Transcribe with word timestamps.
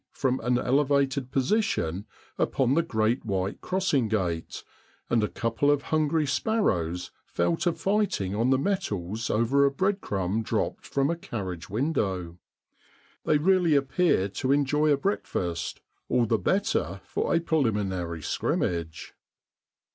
'from 0.21 0.39
an 0.39 0.57
elevated 0.57 1.29
position 1.31 2.07
upon 2.39 2.73
the 2.73 2.81
great 2.81 3.23
white 3.23 3.61
crossing 3.61 4.07
gate, 4.07 4.63
and 5.11 5.23
a 5.23 5.27
couple 5.27 5.69
of 5.69 5.83
hungry 5.93 6.25
sparrows 6.25 7.11
fell 7.27 7.55
to 7.55 7.71
fighting 7.71 8.33
on 8.33 8.49
the 8.49 8.57
metals 8.57 9.29
over 9.29 9.63
a 9.63 9.69
breadcrumb 9.69 10.41
dropped 10.41 10.87
from 10.87 11.11
a 11.11 11.15
carriage 11.15 11.69
window; 11.69 12.39
they 13.25 13.37
really 13.37 13.75
appear 13.75 14.27
to 14.27 14.51
enjoy 14.51 14.89
a 14.89 14.97
breakfast 14.97 15.81
all 16.09 16.25
the 16.25 16.39
better 16.39 16.99
for 17.05 17.31
a 17.35 17.39
preliminary 17.39 18.23
scrimmage. 18.23 19.13